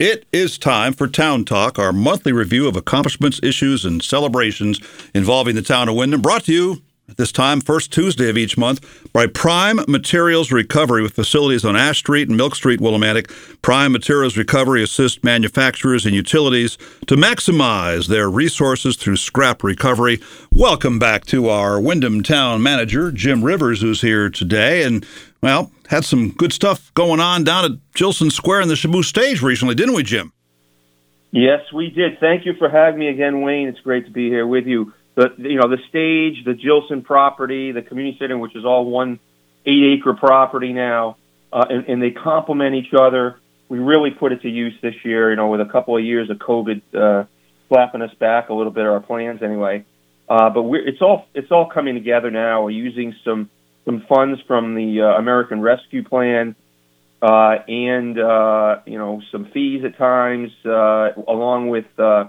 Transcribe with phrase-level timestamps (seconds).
[0.00, 4.80] It is time for Town Talk, our monthly review of accomplishments, issues, and celebrations
[5.12, 6.22] involving the town of Windham.
[6.22, 11.02] Brought to you at this time, first Tuesday of each month, by Prime Materials Recovery
[11.02, 13.30] with facilities on Ash Street and Milk Street, Willimantic.
[13.60, 20.18] Prime Materials Recovery assists manufacturers and utilities to maximize their resources through scrap recovery.
[20.50, 24.82] Welcome back to our Windham Town Manager, Jim Rivers, who's here today.
[24.82, 25.04] And
[25.42, 29.42] well, had some good stuff going on down at Jillson Square in the Shaboo stage
[29.42, 30.32] recently, didn't we, Jim?
[31.32, 32.18] Yes, we did.
[32.20, 33.68] Thank you for having me again, Wayne.
[33.68, 34.94] It's great to be here with you.
[35.16, 39.18] The you know the stage, the Jillson property, the community center, which is all one
[39.66, 41.16] eight acre property now,
[41.52, 43.38] uh, and, and they complement each other.
[43.68, 45.30] We really put it to use this year.
[45.30, 47.24] You know, with a couple of years of COVID uh,
[47.68, 49.84] slapping us back a little bit, of our plans anyway.
[50.28, 52.64] Uh, but we're, it's all it's all coming together now.
[52.64, 53.50] We're using some
[53.90, 56.54] some funds from the uh, American Rescue Plan
[57.20, 62.24] uh, and uh, you know some fees at times, uh, along with uh,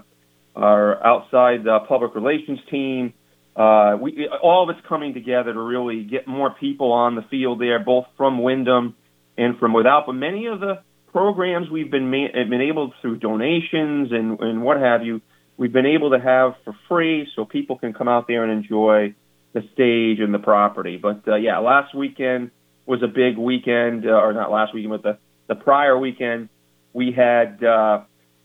[0.56, 3.14] our outside uh, public relations team.
[3.54, 7.60] Uh, we all of it's coming together to really get more people on the field
[7.60, 8.96] there, both from Windham
[9.38, 10.04] and from without.
[10.06, 14.78] But many of the programs we've been ma- been able through donations and and what
[14.78, 15.20] have you,
[15.56, 19.14] we've been able to have for free, so people can come out there and enjoy
[19.52, 20.96] the stage and the property.
[20.96, 22.50] But uh, yeah, last weekend
[22.86, 26.48] was a big weekend, uh, or not last weekend, but the the prior weekend
[26.92, 28.02] we had uh,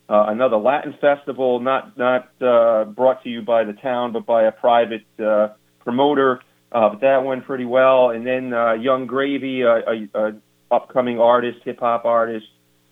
[0.10, 4.44] uh, another Latin festival, not not uh, brought to you by the town, but by
[4.44, 6.42] a private uh, promoter.
[6.72, 8.10] Uh, but that went pretty well.
[8.10, 10.32] And then uh, Yung Gravy, a, a, a
[10.70, 12.46] upcoming artist, hip hop artist,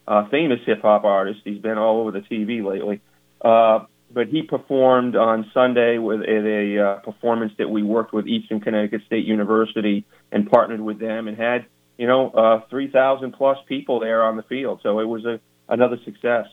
[0.08, 1.42] uh, famous hip hop artist.
[1.44, 3.02] He's been all over the TV lately.
[3.42, 8.28] Uh, but he performed on Sunday with at a uh, performance that we worked with
[8.28, 11.66] Eastern Connecticut State University and partnered with them and had
[11.98, 14.80] you know uh, three thousand plus people there on the field.
[14.84, 16.46] So it was a another success.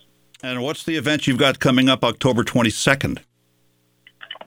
[0.42, 3.20] And what's the event you've got coming up October twenty second?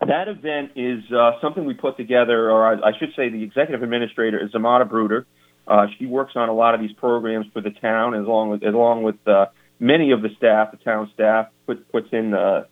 [0.02, 3.81] That event is uh, something we put together, or I, I should say, the executive
[3.81, 5.25] administrator is Zamata Bruder.
[5.68, 8.63] Uh, she works on a lot of these programs for the town, as long with
[8.63, 9.47] along with uh,
[9.80, 12.66] many of the staff, the town staff, put, puts in uh,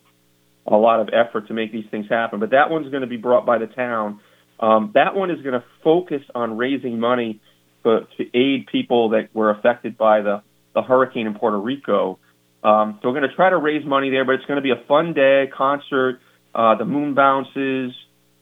[0.66, 2.40] a lot of effort to make these things happen.
[2.40, 4.19] But that one's going to be brought by the town.
[4.59, 7.41] Um, that one is going to focus on raising money
[7.81, 10.41] for, to aid people that were affected by the,
[10.73, 12.19] the hurricane in Puerto Rico.
[12.63, 14.72] Um, so we're going to try to raise money there, but it's going to be
[14.72, 16.19] a fun day, concert,
[16.56, 17.91] uh, the moon bounces.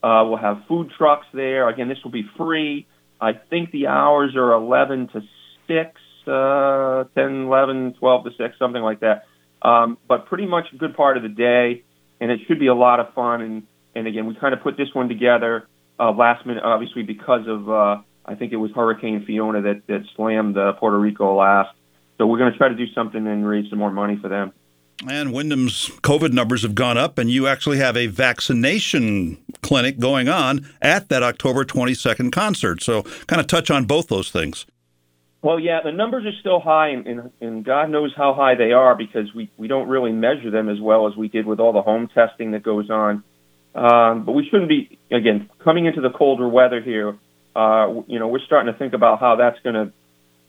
[0.03, 1.67] Uh, we'll have food trucks there.
[1.69, 2.87] Again, this will be free.
[3.19, 5.21] I think the hours are 11 to
[5.67, 9.25] 6, uh, 10, 11, 12 to 6, something like that.
[9.61, 11.83] Um, but pretty much a good part of the day
[12.21, 13.41] and it should be a lot of fun.
[13.41, 15.67] And and again, we kind of put this one together
[15.99, 20.03] uh, last minute, obviously because of uh, I think it was Hurricane Fiona that that
[20.15, 21.75] slammed uh, Puerto Rico last.
[22.17, 24.53] So we're going to try to do something and raise some more money for them.
[25.09, 30.29] And Windham's COVID numbers have gone up, and you actually have a vaccination clinic going
[30.29, 32.83] on at that October 22nd concert.
[32.83, 34.67] So, kind of touch on both those things.
[35.43, 38.73] Well, yeah, the numbers are still high, and, and, and God knows how high they
[38.73, 41.73] are because we, we don't really measure them as well as we did with all
[41.73, 43.23] the home testing that goes on.
[43.73, 47.17] Um, but we shouldn't be, again, coming into the colder weather here,
[47.55, 49.91] uh, you know, we're starting to think about how that's going to,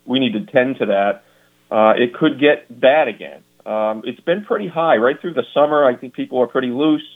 [0.05, 1.23] we need to tend to that.
[1.71, 3.41] Uh, it could get bad again.
[3.65, 5.85] Um, it's been pretty high right through the summer.
[5.85, 7.07] I think people are pretty loose,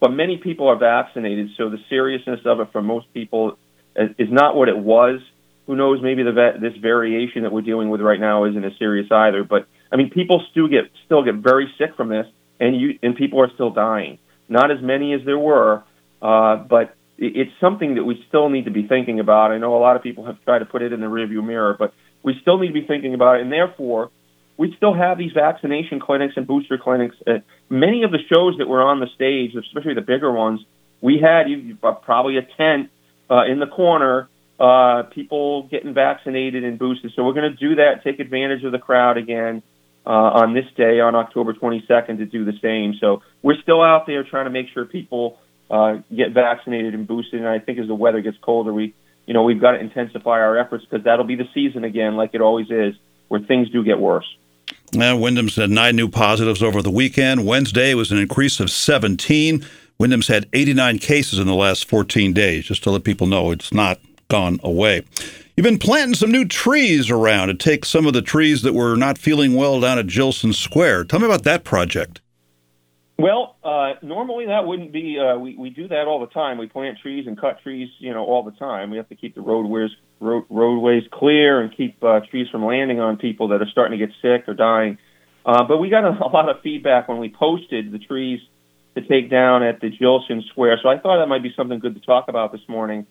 [0.00, 3.56] but many people are vaccinated, so the seriousness of it for most people
[3.94, 5.20] is not what it was
[5.70, 6.00] who knows?
[6.02, 9.44] Maybe the this variation that we're dealing with right now isn't as serious either.
[9.44, 12.26] But I mean, people still get still get very sick from this,
[12.58, 14.18] and you and people are still dying.
[14.48, 15.84] Not as many as there were,
[16.20, 19.52] uh, but it's something that we still need to be thinking about.
[19.52, 21.76] I know a lot of people have tried to put it in the rearview mirror,
[21.78, 21.94] but
[22.24, 24.10] we still need to be thinking about it, and therefore.
[24.56, 27.16] We still have these vaccination clinics and booster clinics.
[27.26, 27.38] Uh,
[27.70, 30.60] many of the shows that were on the stage, especially the bigger ones,
[31.00, 32.90] we had you, probably a tent
[33.30, 34.28] uh, in the corner
[34.60, 37.12] uh, people getting vaccinated and boosted.
[37.16, 39.62] So we're going to do that, take advantage of the crowd again
[40.06, 42.94] uh, on this day, on October 22nd, to do the same.
[43.00, 45.38] So we're still out there trying to make sure people
[45.70, 47.40] uh, get vaccinated and boosted.
[47.40, 48.94] And I think as the weather gets colder, we,
[49.26, 52.30] you know, we've got to intensify our efforts because that'll be the season again, like
[52.34, 52.94] it always is,
[53.28, 54.26] where things do get worse.
[54.92, 57.46] Now, Windham's had nine new positives over the weekend.
[57.46, 59.64] Wednesday was an increase of 17.
[59.98, 63.72] Windham's had 89 cases in the last 14 days, just to let people know it's
[63.72, 64.00] not
[64.30, 65.02] gone away.
[65.56, 68.96] You've been planting some new trees around to take some of the trees that were
[68.96, 71.04] not feeling well down at Jillson Square.
[71.04, 72.22] Tell me about that project.
[73.18, 75.18] Well, uh, normally that wouldn't be.
[75.18, 76.56] Uh, we we do that all the time.
[76.56, 78.90] We plant trees and cut trees, you know, all the time.
[78.90, 79.90] We have to keep the roadways
[80.20, 84.06] road, roadways clear and keep uh, trees from landing on people that are starting to
[84.06, 84.96] get sick or dying.
[85.44, 88.40] Uh, but we got a, a lot of feedback when we posted the trees
[88.94, 90.78] to take down at the Jillson Square.
[90.82, 93.06] So I thought that might be something good to talk about this morning.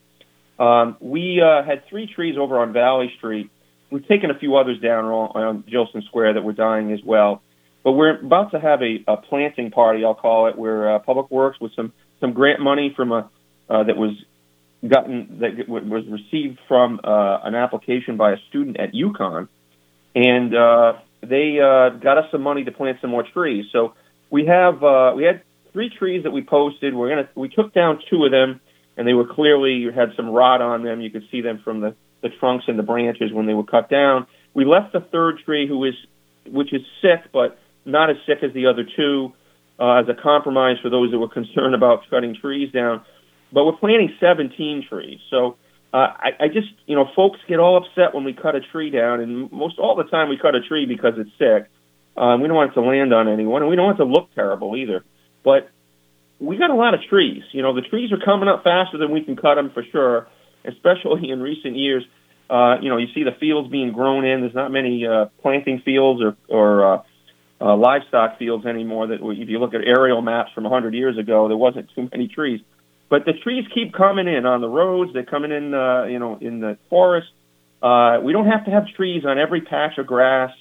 [0.60, 3.50] Um, we uh, had three trees over on Valley Street.
[3.92, 7.42] We've taken a few others down on, on Jillson Square that were dying as well.
[7.84, 11.32] But we're about to have a, a planting party, I'll call it, where uh, Public
[11.32, 13.30] Works with some some grant money from a
[13.70, 14.12] uh, that was
[14.88, 19.48] gotten that was received from uh, an application by a student at UConn,
[20.16, 23.66] and uh, they uh, got us some money to plant some more trees.
[23.72, 23.94] So
[24.30, 26.94] we have uh, we had three trees that we posted.
[26.94, 28.60] We're gonna we took down two of them,
[29.00, 31.00] and they were clearly had some rot on them.
[31.00, 33.90] You could see them from the the trunks and the branches when they were cut
[33.90, 34.28] down.
[34.54, 35.94] We left the third tree, who is
[36.46, 39.32] which is sick, but not as sick as the other two,
[39.80, 43.06] uh, as a compromise for those that were concerned about cutting trees down.
[43.54, 45.58] But we're planting 17 trees, so.
[45.92, 48.92] Uh, I, I just, you know, folks get all upset when we cut a tree
[48.92, 51.68] down, and most all the time we cut a tree because it's sick.
[52.16, 54.08] Um, we don't want it to land on anyone, and we don't want it to
[54.08, 55.04] look terrible either.
[55.44, 55.72] But
[56.60, 57.44] got a lot of trees.
[57.52, 60.28] You know, the trees are coming up faster than we can cut them for sure,
[60.66, 62.04] especially in recent years.
[62.50, 64.42] Uh, you know, you see the fields being grown in.
[64.42, 67.04] There's not many uh, planting fields or, or uh,
[67.62, 69.08] uh, livestock fields anymore.
[69.08, 72.28] That if you look at aerial maps from 100 years ago, there wasn't too many
[72.28, 72.62] trees.
[73.10, 75.14] But the trees keep coming in on the roads.
[75.14, 77.28] They're coming in, uh, you know, in the forest.
[77.82, 80.52] Uh, we don't have to have trees on every patch of grass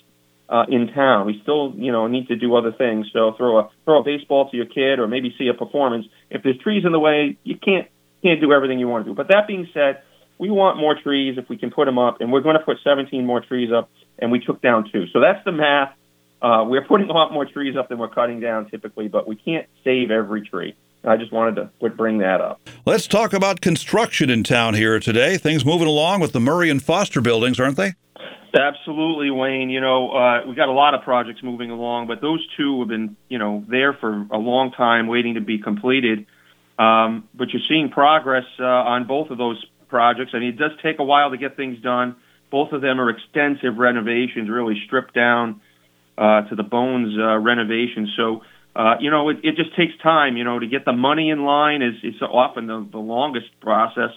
[0.69, 1.27] in town.
[1.27, 3.07] We still, you know, need to do other things.
[3.13, 6.07] So throw a throw a baseball to your kid, or maybe see a performance.
[6.31, 7.89] If there's trees in the way, you can't
[8.23, 9.15] can't do everything you want to do.
[9.15, 10.03] But that being said,
[10.39, 12.79] we want more trees if we can put them up, and we're going to put
[12.83, 15.07] 17 more trees up, and we took down two.
[15.13, 15.93] So that's the math.
[16.41, 19.35] Uh, we're putting a lot more trees up than we're cutting down typically, but we
[19.35, 20.77] can't save every tree.
[21.05, 22.61] I just wanted to bring that up.
[22.85, 25.37] Let's talk about construction in town here today.
[25.37, 27.95] Things moving along with the Murray and Foster buildings, aren't they?
[28.55, 29.71] Absolutely, Wayne.
[29.71, 32.89] You know, uh, we got a lot of projects moving along, but those two have
[32.89, 36.27] been, you know, there for a long time, waiting to be completed.
[36.79, 40.31] Um, but you're seeing progress uh, on both of those projects.
[40.35, 42.17] I mean, it does take a while to get things done.
[42.51, 45.61] Both of them are extensive renovations, really stripped down
[46.17, 48.11] uh, to the bones uh, renovations.
[48.17, 48.43] So,
[48.75, 50.37] uh, you know, it, it just takes time.
[50.37, 54.11] You know, to get the money in line is is often the, the longest process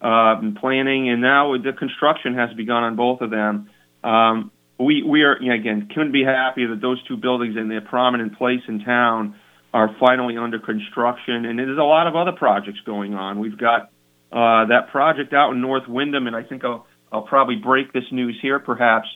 [0.00, 3.70] uh, planning, and now the construction has begun on both of them.
[4.02, 7.68] Um, we we are you know, again couldn't be happier that those two buildings in
[7.68, 9.36] their prominent place in town
[9.72, 13.38] are finally under construction, and there's a lot of other projects going on.
[13.38, 13.90] We've got
[14.30, 18.04] uh, that project out in North Windham, and I think I'll I'll probably break this
[18.10, 18.58] news here.
[18.58, 19.08] Perhaps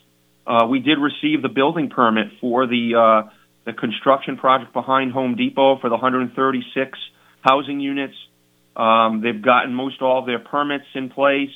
[0.46, 2.94] uh, we did receive the building permit for the
[3.26, 3.30] uh,
[3.64, 6.98] the construction project behind Home Depot for the 136
[7.42, 8.14] housing units.
[8.76, 11.50] Um, they've gotten most all of their permits in place,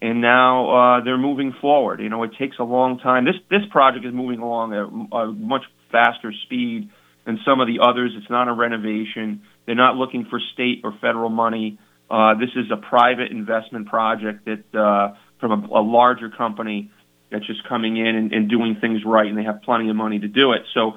[0.00, 2.00] and now uh, they're moving forward.
[2.00, 3.24] You know, it takes a long time.
[3.24, 6.90] This this project is moving along at a much faster speed
[7.24, 8.12] than some of the others.
[8.16, 9.42] It's not a renovation.
[9.64, 11.78] They're not looking for state or federal money.
[12.10, 16.90] Uh, this is a private investment project that uh, from a, a larger company
[17.30, 20.18] that's just coming in and, and doing things right, and they have plenty of money
[20.18, 20.62] to do it.
[20.74, 20.92] So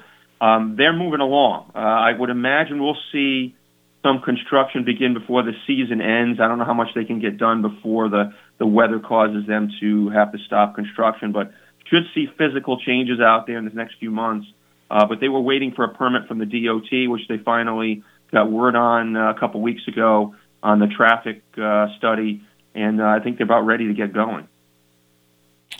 [0.46, 1.72] um, they're moving along.
[1.74, 3.56] Uh, I would imagine we'll see
[4.04, 6.40] some construction begin before the season ends.
[6.40, 9.72] I don't know how much they can get done before the, the weather causes them
[9.81, 11.51] to have to stop construction, but
[11.90, 14.48] should see physical changes out there in the next few months.
[14.90, 18.51] Uh, but they were waiting for a permit from the DOT, which they finally got
[18.51, 22.41] word on uh, a couple weeks ago on the traffic uh, study,
[22.75, 24.48] and uh, I think they're about ready to get going.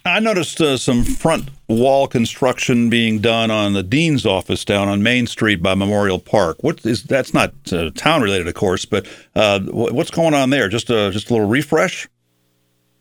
[0.06, 5.04] I noticed uh, some front wall construction being done on the dean's office down on
[5.04, 6.64] Main Street by Memorial Park.
[6.64, 10.70] What is that's not uh, town related, of course, but uh, what's going on there?
[10.70, 12.08] Just a just a little refresh.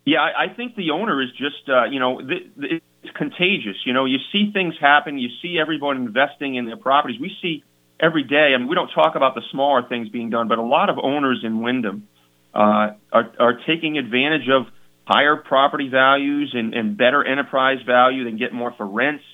[0.04, 3.76] Yeah, I, think the owner is just uh, you know it's contagious.
[3.85, 7.21] You know, you see things happen, you see everyone investing in their properties.
[7.21, 7.62] We see
[8.00, 8.54] every day.
[8.54, 10.99] I mean, we don't talk about the smaller things being done, but a lot of
[10.99, 12.09] owners in Windham
[12.54, 14.66] uh, are are taking advantage of
[15.09, 18.31] higher property values and, and better enterprise value.
[18.31, 19.25] They get more for rents,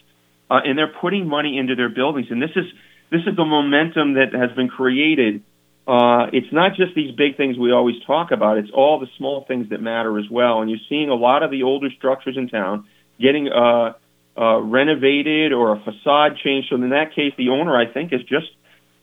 [0.48, 2.28] uh, and they're putting money into their buildings.
[2.30, 2.64] And this is
[3.10, 5.42] this is the momentum that has been created.
[5.86, 8.56] Uh, it's not just these big things we always talk about.
[8.56, 10.62] It's all the small things that matter as well.
[10.62, 12.86] And you're seeing a lot of the older structures in town
[13.20, 13.92] getting uh,
[14.38, 16.68] uh, renovated or a facade changed.
[16.70, 18.46] So in that case, the owner, I think, is just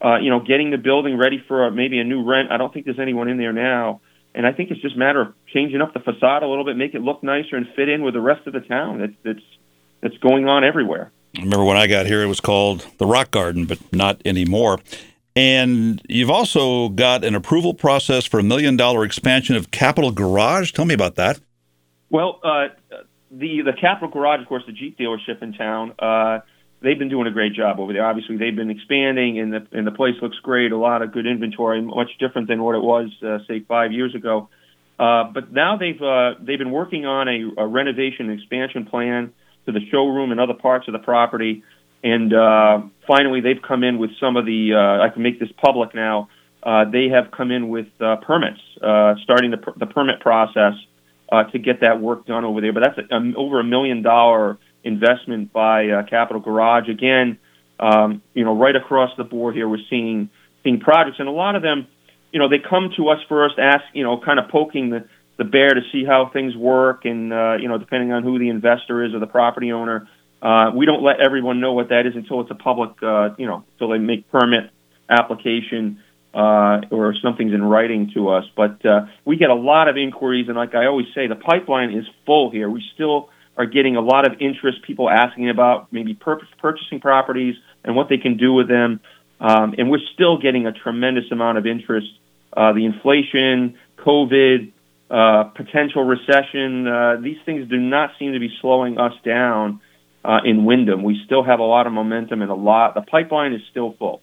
[0.04, 2.50] uh, you know getting the building ready for a, maybe a new rent.
[2.50, 4.00] I don't think there's anyone in there now.
[4.34, 6.78] And I think it's just a matter of changing up the facade a little bit,
[6.78, 9.00] make it look nicer, and fit in with the rest of the town.
[9.00, 9.46] That's that's
[10.02, 11.12] that's going on everywhere.
[11.38, 14.80] I remember when I got here, it was called the Rock Garden, but not anymore.
[15.36, 20.74] And you've also got an approval process for a million dollar expansion of Capital Garage.
[20.74, 21.40] Tell me about that.
[22.10, 22.68] Well, uh,
[23.32, 25.94] the the Capital Garage, of course, the Jeep dealership in town.
[26.00, 26.40] Uh,
[26.82, 28.06] they've been doing a great job over there.
[28.06, 30.72] Obviously, they've been expanding, and the and the place looks great.
[30.72, 34.16] A lot of good inventory, much different than what it was, uh, say, five years
[34.16, 34.50] ago.
[35.00, 39.34] Uh, but now they've uh, they've been working on a, a renovation and expansion plan
[39.66, 41.64] to the showroom and other parts of the property,
[42.04, 44.74] and uh, finally they've come in with some of the.
[44.74, 46.30] Uh, I can make this public now.
[46.64, 50.74] Uh, they have come in with uh, permits, uh, starting the, the permit process
[51.32, 52.72] uh, to get that work done over there.
[52.72, 56.90] But that's a, um, over a million dollar investment by uh, Capital Garage.
[56.90, 57.38] Again,
[57.80, 60.30] um, you know, right across the board here, we're seeing
[60.64, 61.88] seeing projects, and a lot of them,
[62.32, 65.06] you know, they come to us first, ask, you know, kind of poking the
[65.38, 68.50] the bear to see how things work, and uh, you know, depending on who the
[68.50, 70.08] investor is or the property owner.
[70.42, 73.46] Uh, we don't let everyone know what that is until it's a public, uh, you
[73.46, 74.72] know, until they make permit
[75.08, 76.00] application
[76.34, 78.46] uh, or something's in writing to us.
[78.56, 81.92] But uh, we get a lot of inquiries, and like I always say, the pipeline
[81.92, 82.70] is full here.
[82.70, 87.56] We still are getting a lot of interest, people asking about maybe pur- purchasing properties
[87.84, 89.00] and what they can do with them.
[89.40, 92.08] Um, and we're still getting a tremendous amount of interest.
[92.56, 94.72] Uh, the inflation, COVID,
[95.10, 99.82] uh, potential recession, uh, these things do not seem to be slowing us down
[100.24, 101.04] uh, in Windham.
[101.04, 104.22] We still have a lot of momentum and a lot, the pipeline is still full.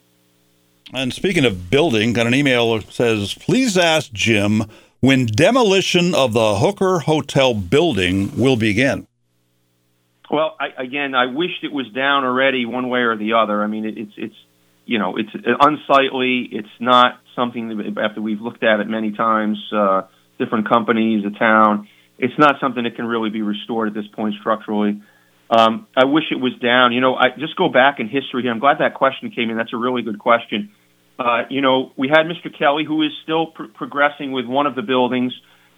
[0.94, 4.64] And speaking of building, got an email that says, please ask Jim
[5.00, 9.08] when demolition of the Hooker Hotel building will begin.
[10.30, 13.62] Well, I, again, I wished it was down already, one way or the other.
[13.62, 14.35] I mean, it, it's it's
[14.85, 16.49] you know it's unsightly.
[16.52, 20.02] It's not something that after we've looked at it many times, uh,
[20.38, 21.88] different companies, the town.
[22.18, 25.00] It's not something that can really be restored at this point structurally.
[25.50, 26.92] Um, I wish it was down.
[26.92, 28.50] You know, I just go back in history here.
[28.50, 29.56] I'm glad that question came in.
[29.56, 30.73] That's a really good question.
[31.18, 32.56] Uh, you know, we had Mr.
[32.56, 35.32] Kelly, who is still pr- progressing with one of the buildings.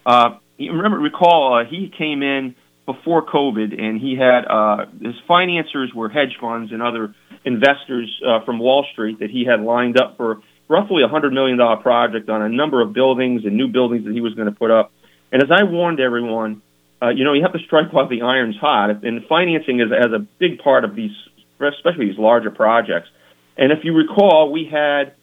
[0.04, 2.56] Uh, remember, recall, uh, he came in
[2.92, 8.44] before COVID, and he had uh, his financiers were hedge funds and other investors uh,
[8.44, 12.28] from Wall Street that he had lined up for roughly a hundred million dollar project
[12.28, 14.92] on a number of buildings and new buildings that he was going to put up.
[15.32, 16.62] And as I warned everyone,
[17.02, 20.12] uh, you know, you have to strike while the iron's hot, and financing is as
[20.12, 21.12] a big part of these,
[21.60, 23.08] especially these larger projects.
[23.56, 25.14] And if you recall, we had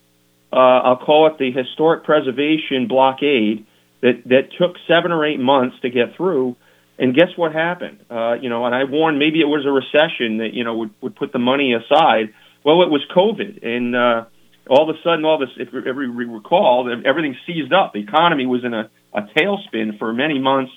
[0.51, 3.65] uh, I'll call it the historic preservation blockade
[4.01, 6.55] that that took seven or eight months to get through
[6.99, 7.99] and guess what happened?
[8.09, 10.93] Uh, you know, and I warned maybe it was a recession that you know would
[11.01, 12.33] would put the money aside.
[12.63, 14.25] Well, it was COVID, and uh,
[14.69, 17.93] all of a sudden, all this, if you recall, everything seized up.
[17.93, 20.71] The economy was in a, a tailspin for many months,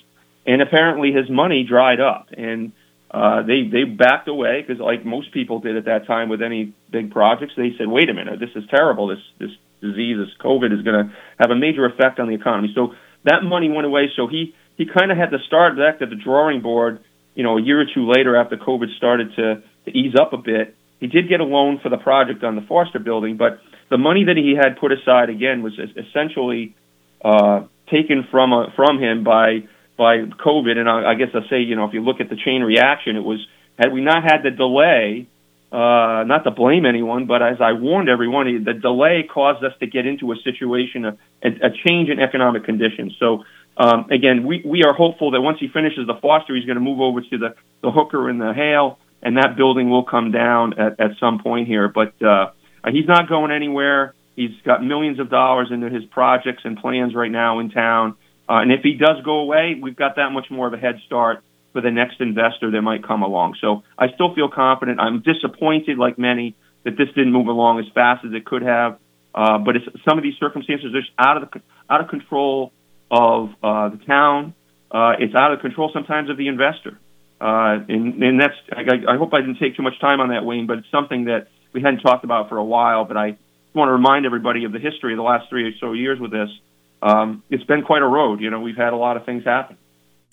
[0.45, 2.71] and apparently his money dried up, and
[3.09, 6.73] uh, they they backed away because, like most people did at that time with any
[6.91, 9.07] big projects, they said, "Wait a minute, this is terrible.
[9.07, 9.51] This this
[9.81, 12.93] disease, this COVID, is going to have a major effect on the economy." So
[13.25, 14.09] that money went away.
[14.15, 17.03] So he he kind of had to start back at the drawing board,
[17.35, 20.37] you know, a year or two later after COVID started to, to ease up a
[20.37, 20.75] bit.
[20.99, 23.59] He did get a loan for the project on the Foster building, but
[23.89, 26.75] the money that he had put aside again was essentially
[27.23, 30.77] uh, taken from uh, from him by by COVID.
[30.77, 33.15] And I, I guess I'll say, you know, if you look at the chain reaction,
[33.17, 33.45] it was
[33.77, 35.27] had we not had the delay,
[35.71, 39.87] uh, not to blame anyone, but as I warned everyone, the delay caused us to
[39.87, 43.15] get into a situation, a, a change in economic conditions.
[43.19, 43.43] So
[43.77, 46.83] um, again, we, we are hopeful that once he finishes the Foster, he's going to
[46.83, 50.79] move over to the, the Hooker and the Hale, and that building will come down
[50.79, 51.87] at, at some point here.
[51.87, 52.51] But uh,
[52.91, 54.13] he's not going anywhere.
[54.35, 58.15] He's got millions of dollars into his projects and plans right now in town.
[58.49, 60.99] Uh, and if he does go away, we've got that much more of a head
[61.05, 63.55] start for the next investor that might come along.
[63.61, 64.99] So I still feel confident.
[64.99, 68.99] I'm disappointed, like many, that this didn't move along as fast as it could have.
[69.33, 72.73] Uh, but it's, some of these circumstances are just out of the, out of control
[73.11, 74.55] of uh, the town.
[74.89, 76.97] Uh, it's out of control sometimes of the investor.
[77.39, 80.45] Uh, and, and that's, I, I hope I didn't take too much time on that,
[80.45, 83.37] Wayne, but it's something that we hadn't talked about for a while, but I
[83.73, 86.31] want to remind everybody of the history of the last three or so years with
[86.31, 86.49] this.
[87.01, 88.41] Um, it's been quite a road.
[88.41, 89.77] You know, we've had a lot of things happen.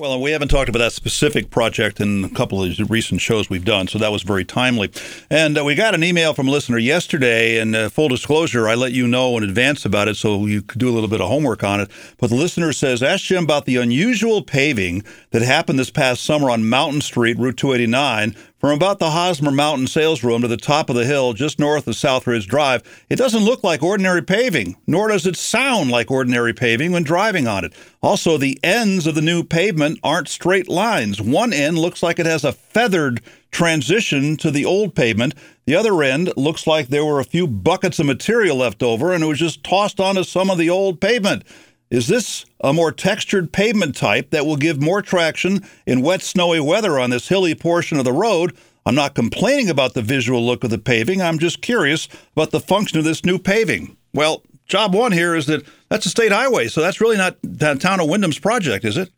[0.00, 3.50] Well, and we haven't talked about that specific project in a couple of recent shows
[3.50, 4.92] we've done, so that was very timely.
[5.28, 8.76] And uh, we got an email from a listener yesterday, and uh, full disclosure, I
[8.76, 11.26] let you know in advance about it so you could do a little bit of
[11.26, 11.90] homework on it.
[12.16, 15.02] But the listener says, Ask Jim about the unusual paving
[15.32, 19.86] that happened this past summer on Mountain Street, Route 289, from about the Hosmer Mountain
[19.86, 23.44] sales room to the top of the hill just north of Southridge Drive, it doesn't
[23.44, 27.72] look like ordinary paving, nor does it sound like ordinary paving when driving on it.
[28.02, 31.20] Also, the ends of the new pavement aren't straight lines.
[31.20, 33.20] One end looks like it has a feathered
[33.52, 35.34] transition to the old pavement.
[35.64, 39.22] The other end looks like there were a few buckets of material left over and
[39.22, 41.44] it was just tossed onto some of the old pavement.
[41.90, 46.60] Is this a more textured pavement type that will give more traction in wet, snowy
[46.60, 48.56] weather on this hilly portion of the road?
[48.84, 51.22] I'm not complaining about the visual look of the paving.
[51.22, 53.96] I'm just curious about the function of this new paving.
[54.12, 57.36] Well, job one here is that that's a state highway, so that's really not
[57.80, 59.10] town of Windham's project, is it?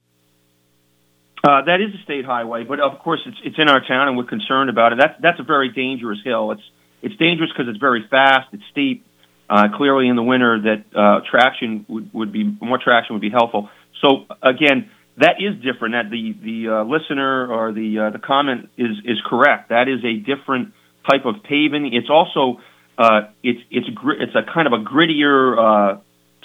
[1.43, 4.17] Uh, that is a state highway, but of course it's it's in our town, and
[4.17, 4.99] we're concerned about it.
[4.99, 6.53] That's that's a very dangerous hill.
[6.53, 6.63] It's
[7.03, 9.07] it's dangerous because it's very fast, it's steep.
[9.51, 13.31] Uh, clearly, in the winter, that uh, traction would, would be more traction would be
[13.31, 13.69] helpful.
[14.01, 15.95] So again, that is different.
[15.95, 19.71] That the the uh, listener or the uh, the comment is is correct.
[19.71, 20.73] That is a different
[21.11, 21.93] type of paving.
[21.93, 22.61] It's also
[22.97, 26.01] uh, it's it's gr- it's a kind of a grittier uh,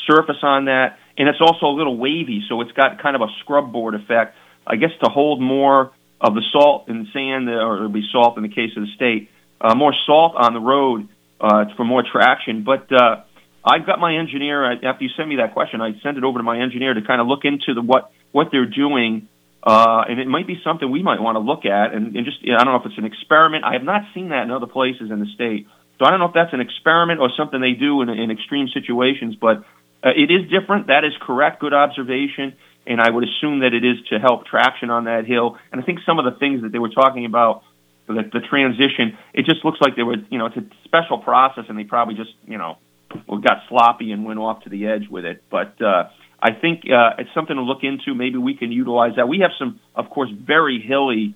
[0.07, 2.41] surface on that, and it's also a little wavy.
[2.49, 4.35] So it's got kind of a scrub board effect
[4.67, 8.43] I guess to hold more of the salt and sand, or it'll be salt in
[8.43, 9.29] the case of the state,
[9.61, 11.07] uh, more salt on the road
[11.45, 12.63] uh, for more traction.
[12.63, 13.21] But uh,
[13.63, 14.65] I've got my engineer.
[14.65, 17.21] After you sent me that question, I sent it over to my engineer to kind
[17.21, 19.27] of look into the what what they're doing,
[19.63, 21.93] uh, and it might be something we might want to look at.
[21.93, 23.63] And, and just I don't know if it's an experiment.
[23.63, 25.67] I have not seen that in other places in the state,
[25.99, 28.67] so I don't know if that's an experiment or something they do in, in extreme
[28.73, 29.35] situations.
[29.39, 29.63] But
[30.03, 30.87] uh, it is different.
[30.87, 31.61] That is correct.
[31.61, 35.57] Good observation and I would assume that it is to help traction on that hill.
[35.71, 37.63] And I think some of the things that they were talking about,
[38.07, 41.65] the, the transition, it just looks like there was, you know, it's a special process,
[41.69, 42.77] and they probably just, you know,
[43.27, 45.43] got sloppy and went off to the edge with it.
[45.49, 46.09] But uh,
[46.41, 48.13] I think uh, it's something to look into.
[48.13, 49.27] Maybe we can utilize that.
[49.27, 51.35] We have some, of course, very hilly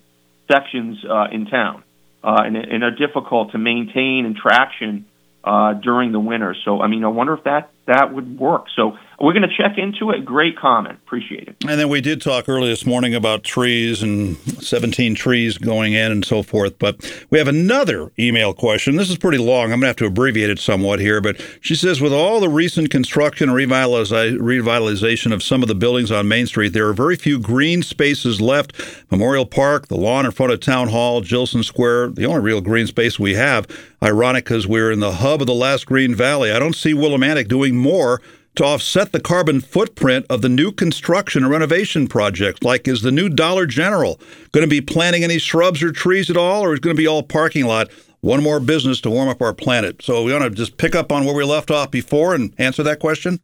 [0.50, 1.82] sections uh, in town,
[2.22, 5.06] uh, and, and are difficult to maintain and traction
[5.44, 6.54] uh, during the winter.
[6.64, 8.66] So, I mean, I wonder if that that would work.
[8.76, 10.24] So we're going to check into it.
[10.24, 10.98] Great comment.
[11.04, 11.56] Appreciate it.
[11.68, 16.10] And then we did talk earlier this morning about trees and 17 trees going in
[16.10, 16.78] and so forth.
[16.78, 18.96] But we have another email question.
[18.96, 19.64] This is pretty long.
[19.64, 21.20] I'm going to have to abbreviate it somewhat here.
[21.20, 26.10] But she says, with all the recent construction and revitalization of some of the buildings
[26.10, 28.72] on Main Street, there are very few green spaces left.
[29.10, 32.86] Memorial Park, the lawn in front of Town Hall, Jillson Square, the only real green
[32.86, 33.66] space we have.
[34.02, 36.50] Ironic because we're in the hub of the last Green Valley.
[36.50, 38.20] I don't see Willimantic doing more
[38.56, 43.12] to offset the carbon footprint of the new construction and renovation projects, like is the
[43.12, 44.20] new Dollar General
[44.52, 47.00] going to be planting any shrubs or trees at all, or is it going to
[47.00, 47.90] be all parking lot?
[48.20, 50.02] One more business to warm up our planet.
[50.02, 52.82] So we want to just pick up on where we left off before and answer
[52.82, 53.40] that question.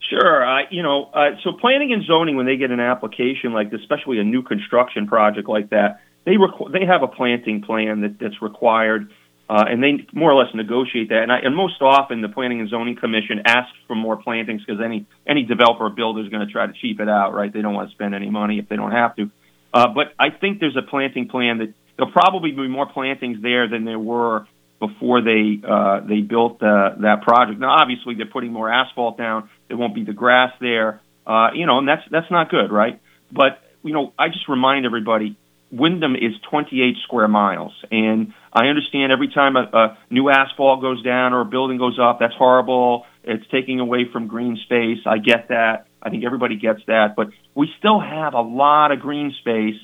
[0.00, 0.44] Sure.
[0.44, 3.80] Uh, you know, uh, so planning and zoning, when they get an application like this,
[3.80, 8.18] especially a new construction project like that, they requ- they have a planting plan that,
[8.18, 9.12] that's required
[9.50, 11.22] uh, and they more or less negotiate that.
[11.22, 14.80] And, I, and most often, the Planning and Zoning Commission asks for more plantings because
[14.84, 17.52] any any developer or builder is going to try to cheap it out, right?
[17.52, 19.30] They don't want to spend any money if they don't have to.
[19.72, 23.68] Uh, but I think there's a planting plan that there'll probably be more plantings there
[23.68, 24.46] than there were
[24.80, 27.58] before they uh, they built uh, that project.
[27.58, 29.48] Now, obviously, they're putting more asphalt down.
[29.68, 33.00] There won't be the grass there, uh, you know, and that's that's not good, right?
[33.32, 35.36] But you know, I just remind everybody
[35.70, 41.02] Windham is 28 square miles, and I understand every time a, a new asphalt goes
[41.02, 43.04] down or a building goes up, that's horrible.
[43.22, 44.98] It's taking away from green space.
[45.04, 45.86] I get that.
[46.02, 49.74] I think everybody gets that, but we still have a lot of green space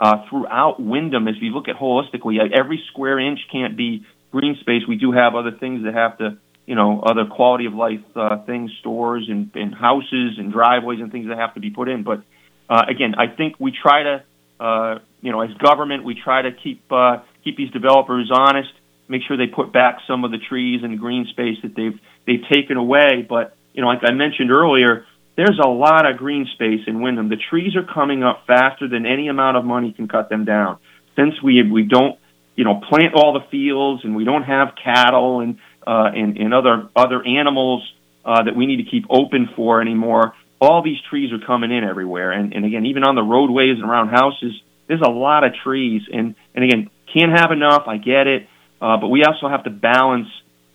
[0.00, 1.28] uh, throughout Windham.
[1.28, 4.82] If you look at holistically, every square inch can't be green space.
[4.88, 8.38] We do have other things that have to, you know, other quality of life uh,
[8.44, 12.02] things, stores and, and houses and driveways and things that have to be put in.
[12.04, 12.22] But
[12.68, 14.24] uh, again, I think we try to
[14.58, 18.70] uh, you know, as government, we try to keep uh, keep these developers honest,
[19.08, 22.44] make sure they put back some of the trees and green space that they've they've
[22.50, 23.26] taken away.
[23.28, 25.04] But you know, like I mentioned earlier,
[25.36, 27.28] there's a lot of green space in Windham.
[27.28, 30.78] The trees are coming up faster than any amount of money can cut them down.
[31.16, 32.18] Since we we don't
[32.54, 36.54] you know plant all the fields and we don't have cattle and uh, and, and
[36.54, 37.82] other other animals
[38.24, 41.84] uh, that we need to keep open for anymore all these trees are coming in
[41.84, 42.32] everywhere.
[42.32, 44.52] And, and again, even on the roadways and around houses,
[44.88, 46.02] there's a lot of trees.
[46.12, 47.84] And, and again, can't have enough.
[47.86, 48.48] I get it.
[48.80, 50.28] Uh, but we also have to balance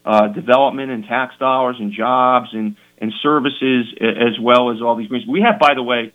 [0.06, 5.08] uh, development and tax dollars and jobs and, and services as well as all these
[5.08, 5.26] greens.
[5.28, 6.14] We have, by the way,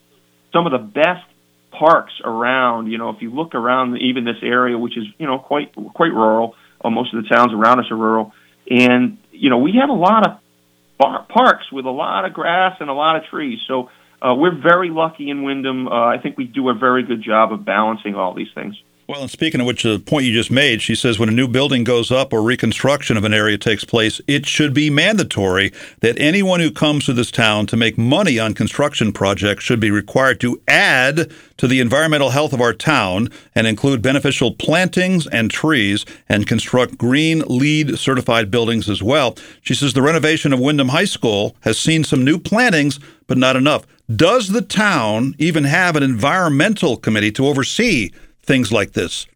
[0.53, 1.25] some of the best
[1.71, 2.91] parks around.
[2.91, 6.13] You know, if you look around even this area, which is you know quite quite
[6.13, 8.33] rural, uh, most of the towns around us are rural,
[8.69, 10.39] and you know we have a lot of
[10.99, 13.59] bar- parks with a lot of grass and a lot of trees.
[13.67, 13.91] So
[14.23, 15.89] uh, we're very lucky in Windham.
[15.89, 18.77] Uh, I think we do a very good job of balancing all these things.
[19.09, 21.47] Well, and speaking of which, the point you just made, she says when a new
[21.47, 26.19] building goes up or reconstruction of an area takes place, it should be mandatory that
[26.19, 30.41] anyone who comes to this town to make money on construction projects should be required
[30.41, 36.05] to add to the environmental health of our town and include beneficial plantings and trees
[36.29, 39.37] and construct green LEED certified buildings as well.
[39.63, 43.55] She says the renovation of Windham High School has seen some new plantings, but not
[43.55, 43.87] enough.
[44.15, 48.11] Does the town even have an environmental committee to oversee
[48.47, 49.27] things like this?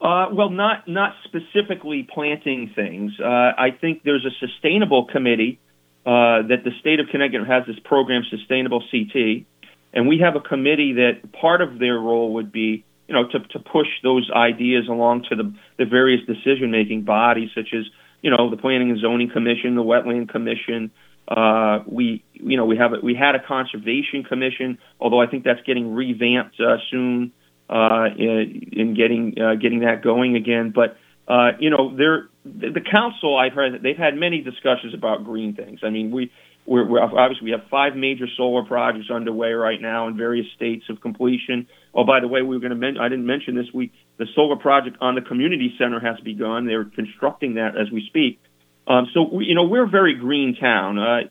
[0.00, 3.12] Uh, well, not not specifically planting things.
[3.18, 5.58] Uh, I think there's a sustainable committee
[6.04, 9.46] uh, that the state of Connecticut has this program, Sustainable CT,
[9.92, 13.40] and we have a committee that part of their role would be, you know, to,
[13.40, 17.84] to push those ideas along to the, the various decision making bodies, such as,
[18.20, 20.90] you know, the Planning and Zoning Commission, the Wetland Commission.
[21.26, 25.62] Uh, we, you know, we have we had a Conservation Commission, although I think that's
[25.66, 27.32] getting revamped uh, soon
[27.68, 30.72] uh, in, in getting uh, getting that going again.
[30.74, 30.96] But
[31.28, 35.80] uh, you know, they're, the council I've heard they've had many discussions about green things.
[35.82, 36.30] I mean, we
[36.66, 40.84] we're, we're, obviously we have five major solar projects underway right now in various states
[40.88, 41.68] of completion.
[41.94, 43.66] Oh, by the way, we were going to mention I didn't mention this.
[43.72, 46.66] We the solar project on the community center has begun.
[46.66, 48.40] They're constructing that as we speak.
[48.86, 50.98] Um, so we, you know we're a very green town.
[50.98, 51.22] Uh,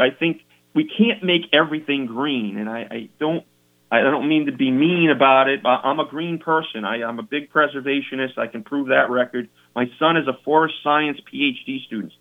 [0.00, 0.42] I think
[0.74, 3.44] we can't make everything green, and I, I don't
[3.90, 5.60] I don't mean to be mean about it.
[5.64, 6.84] I'm a green person.
[6.84, 8.36] I, I'm a big preservationist.
[8.36, 9.48] I can prove that record.
[9.76, 12.12] My son is a forest science PhD student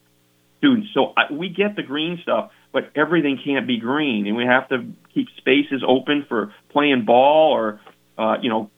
[0.59, 0.89] students.
[0.93, 4.69] So I, we get the green stuff, but everything can't be green, and we have
[4.69, 7.79] to keep spaces open for playing ball or
[8.17, 8.69] uh, you know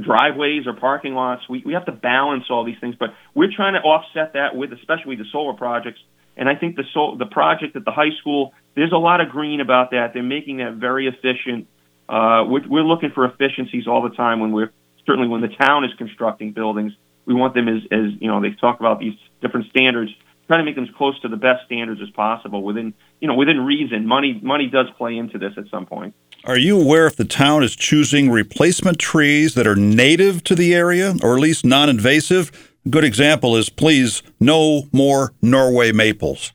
[0.00, 1.48] driveways or parking lots.
[1.48, 4.72] We we have to balance all these things, but we're trying to offset that with
[4.72, 6.00] especially the solar projects.
[6.36, 9.28] And I think the sol- the project at the high school, there's a lot of
[9.28, 10.14] green about that.
[10.14, 11.68] They're making that very efficient.
[12.08, 14.70] Uh, we're, we're looking for efficiencies all the time when we're
[15.06, 16.92] certainly when the town is constructing buildings.
[17.26, 20.12] We want them as, as you know they talk about these different standards
[20.46, 23.34] trying to make them as close to the best standards as possible within you know
[23.34, 24.06] within reason.
[24.06, 26.14] Money money does play into this at some point.
[26.44, 30.74] Are you aware if the town is choosing replacement trees that are native to the
[30.74, 32.70] area or at least non-invasive?
[32.84, 36.52] A good example is please no more Norway maples.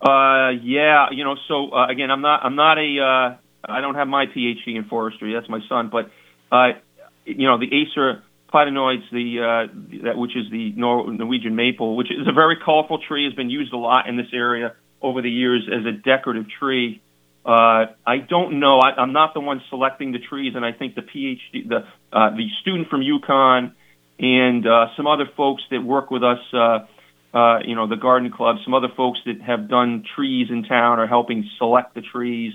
[0.00, 1.36] Uh, yeah, you know.
[1.46, 4.84] So uh, again, I'm not I'm not a uh, I don't have my PhD in
[4.88, 5.34] forestry.
[5.34, 6.10] That's my son, but
[6.50, 6.78] uh,
[7.24, 12.10] you know the Acer platanoides, the uh, that which is the Nor- Norwegian maple, which
[12.10, 15.30] is a very colorful tree, has been used a lot in this area over the
[15.30, 17.00] years as a decorative tree.
[17.44, 18.80] Uh, I don't know.
[18.80, 22.30] I, I'm not the one selecting the trees, and I think the PhD, the uh,
[22.30, 23.72] the student from UConn,
[24.18, 26.80] and uh, some other folks that work with us, uh,
[27.32, 30.98] uh, you know, the garden club, some other folks that have done trees in town
[30.98, 32.52] are helping select the trees.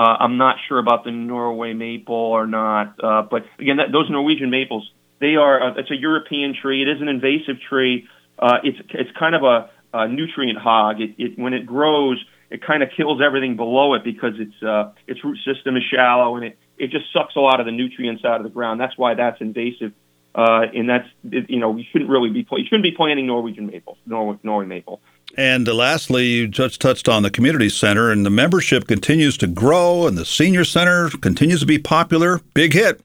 [0.00, 4.50] I'm not sure about the Norway maple or not, uh, but again, that, those Norwegian
[4.50, 5.62] maples they are.
[5.62, 6.82] Uh, it's a European tree.
[6.82, 8.06] It is an invasive tree.
[8.38, 11.00] Uh, it's it's kind of a, a nutrient hog.
[11.00, 14.92] It, it when it grows, it kind of kills everything below it because its uh,
[15.06, 18.24] its root system is shallow and it it just sucks a lot of the nutrients
[18.24, 18.80] out of the ground.
[18.80, 19.92] That's why that's invasive.
[20.34, 23.98] Uh, and that's you know we shouldn't really be you shouldn't be planting Norwegian maple,
[24.04, 25.00] Norway, Norway maple.
[25.36, 29.46] And uh, lastly, you just touched on the community center, and the membership continues to
[29.46, 32.40] grow, and the senior center continues to be popular.
[32.52, 33.00] Big hit.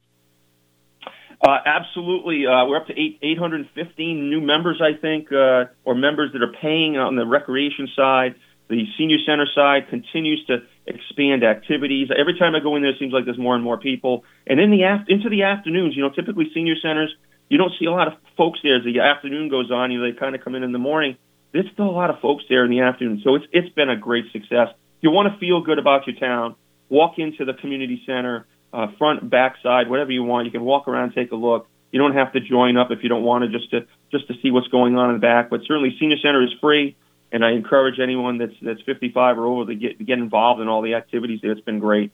[1.41, 2.45] Uh, absolutely.
[2.45, 6.53] Uh, we're up to eight, 815 new members, I think, uh, or members that are
[6.61, 8.35] paying on the recreation side.
[8.69, 12.09] The senior center side continues to expand activities.
[12.15, 14.23] Every time I go in there, it seems like there's more and more people.
[14.47, 17.13] And in the af- into the afternoons, you know, typically senior centers,
[17.49, 19.91] you don't see a lot of folks there as the afternoon goes on.
[19.91, 21.17] You know, they kind of come in in the morning.
[21.51, 23.21] There's still a lot of folks there in the afternoon.
[23.23, 24.69] So it's it's been a great success.
[25.01, 26.55] You want to feel good about your town,
[26.89, 30.45] walk into the community center uh, front, back side, whatever you want.
[30.45, 31.67] You can walk around, take a look.
[31.91, 34.35] You don't have to join up if you don't want to, just to just to
[34.41, 35.49] see what's going on in the back.
[35.49, 36.95] But certainly, senior center is free,
[37.31, 40.67] and I encourage anyone that's that's 55 or over to get to get involved in
[40.67, 41.51] all the activities there.
[41.51, 42.11] It's been great.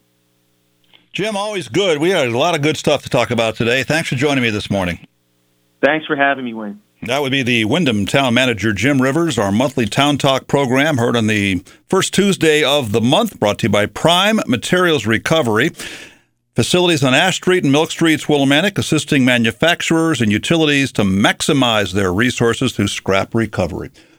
[1.13, 1.99] Jim, always good.
[1.99, 3.83] We had a lot of good stuff to talk about today.
[3.83, 5.07] Thanks for joining me this morning.
[5.81, 6.81] Thanks for having me, Wayne.
[7.03, 11.15] That would be the Windham Town Manager Jim Rivers, our monthly Town Talk program, heard
[11.15, 15.69] on the first Tuesday of the month, brought to you by Prime Materials Recovery.
[16.55, 22.13] Facilities on Ash Street and Milk Streets, Willimantic, assisting manufacturers and utilities to maximize their
[22.13, 23.91] resources through scrap recovery.